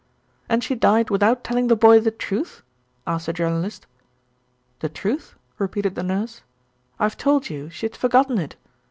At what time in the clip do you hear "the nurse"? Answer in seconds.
5.93-6.41